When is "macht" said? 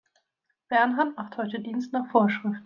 1.15-1.37